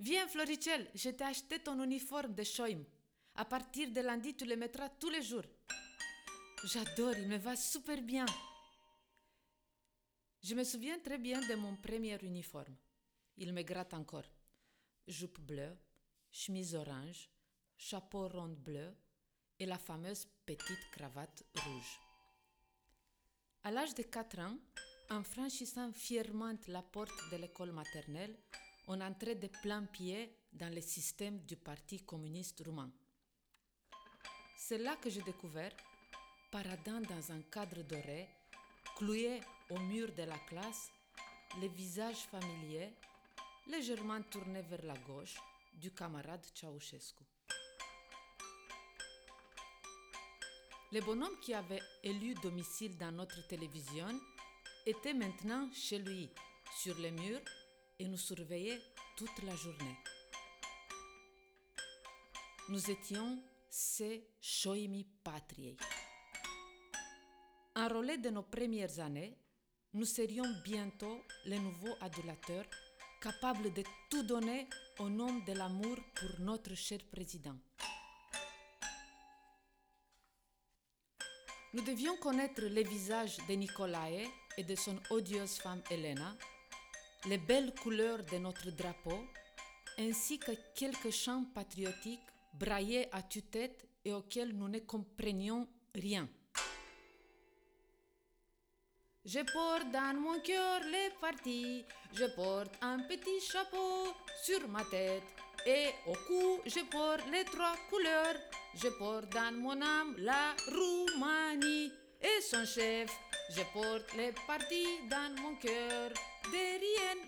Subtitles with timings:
[0.00, 2.82] Viens, Florichel, je t'ai acheté ton uniforme de Shoim.
[3.34, 5.44] À partir de lundi, tu le mettras tous les jours.
[6.64, 8.24] J'adore, il me va super bien.
[10.42, 12.74] Je me souviens très bien de mon premier uniforme.
[13.36, 14.24] Il me gratte encore.
[15.06, 15.76] Jupe bleue,
[16.30, 17.28] chemise orange,
[17.76, 18.94] chapeau rond bleu
[19.58, 22.00] et la fameuse petite cravate rouge.
[23.64, 24.56] À l'âge de 4 ans,
[25.10, 28.38] en franchissant fièrement la porte de l'école maternelle,
[28.86, 32.90] on entrait de plein pied dans le système du Parti communiste roumain.
[34.56, 35.72] C'est là que j'ai découvert,
[36.50, 38.28] paradant dans un cadre doré,
[38.96, 40.90] cloué au mur de la classe,
[41.60, 42.92] le visage familier,
[43.66, 45.36] légèrement tourné vers la gauche,
[45.74, 47.24] du camarade Ceausescu.
[50.92, 54.20] Le bonhomme qui avait élu domicile dans notre télévision
[54.84, 56.28] était maintenant chez lui,
[56.76, 57.40] sur les murs,
[58.00, 58.80] et nous surveillait
[59.16, 59.96] toute la journée.
[62.70, 65.76] Nous étions ces Shoimi Patriei.
[67.76, 69.36] Enrôlés de nos premières années,
[69.92, 72.64] nous serions bientôt les nouveaux adulateurs
[73.20, 74.66] capables de tout donner
[74.98, 77.56] au nom de l'amour pour notre cher président.
[81.74, 84.26] Nous devions connaître les visages de Nicolae
[84.56, 86.34] et de son odieuse femme Elena,
[87.26, 89.24] les belles couleurs de notre drapeau,
[89.98, 92.20] ainsi que quelques chants patriotiques
[92.54, 96.28] braillés à tue-tête et auxquels nous ne comprenions rien.
[99.24, 105.22] Je porte dans mon cœur les parties, je porte un petit chapeau sur ma tête
[105.66, 108.36] et au cou je porte les trois couleurs.
[108.74, 113.10] Je porte dans mon âme la Roumanie et son chef.
[113.50, 116.12] Je porte les parties dans mon cœur.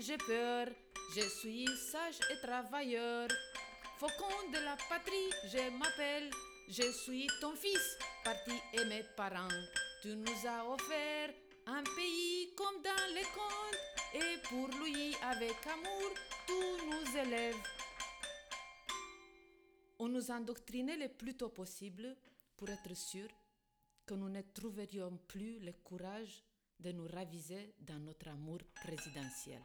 [0.00, 0.66] J'ai peur,
[1.14, 3.28] je suis sage et travailleur.
[3.98, 6.30] Faucon de la patrie, je m'appelle.
[6.68, 9.60] Je suis ton fils, parti et mes parents.
[10.00, 11.34] Tu nous as offert
[11.66, 16.10] un pays comme dans les contes, et pour lui, avec amour,
[16.46, 17.56] tout nous élève.
[19.98, 22.16] On nous endoctrinait le plus tôt possible
[22.56, 23.28] pour être sûr
[24.06, 26.42] que nous ne trouverions plus le courage
[26.78, 29.60] de nous raviser dans notre amour présidentiel.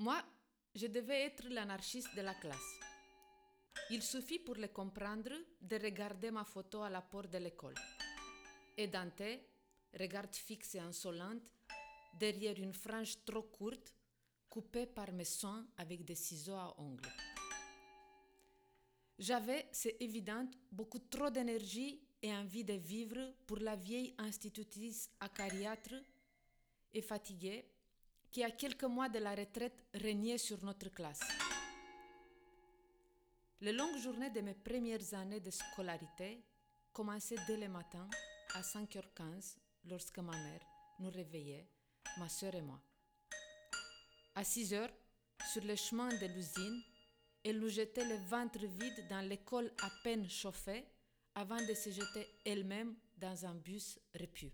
[0.00, 0.24] Moi,
[0.74, 2.80] je devais être l'anarchiste de la classe.
[3.90, 5.30] Il suffit pour le comprendre
[5.60, 7.74] de regarder ma photo à la porte de l'école.
[8.78, 9.22] Et Dante,
[9.92, 11.42] regarde fixe et insolente,
[12.14, 13.92] derrière une frange trop courte,
[14.48, 17.12] coupée par mes soins avec des ciseaux à ongles.
[19.18, 25.92] J'avais, c'est évident, beaucoup trop d'énergie et envie de vivre pour la vieille institutrice acariâtre
[26.94, 27.70] et fatiguée
[28.30, 31.20] qui, à quelques mois de la retraite, régnait sur notre classe.
[33.60, 36.42] Les longues journées de mes premières années de scolarité
[36.92, 38.08] commençaient dès le matin
[38.54, 40.62] à 5h15 lorsque ma mère
[40.98, 41.66] nous réveillait,
[42.18, 42.80] ma soeur et moi.
[44.34, 44.88] À 6 h
[45.52, 46.82] sur le chemin de l'usine,
[47.44, 50.86] elle nous jetait le ventre vide dans l'école à peine chauffée
[51.34, 54.52] avant de se jeter elle-même dans un bus repu.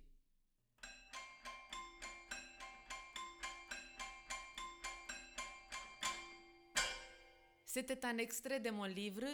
[7.77, 9.27] C'était un extrait de mon livre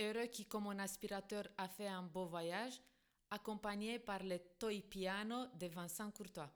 [0.00, 2.80] Heureux qui, comme mon aspirateur, a fait un beau voyage,
[3.30, 6.50] accompagné par le toy piano de Vincent Courtois.